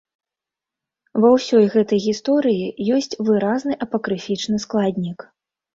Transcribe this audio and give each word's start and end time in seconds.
Ва 1.25 1.29
ўсёй 1.35 1.65
гэтай 1.75 1.99
гісторыі 2.07 2.73
ёсць 2.99 3.19
выразны 3.29 3.73
апакрыфічны 3.87 4.57
складнік. 4.67 5.19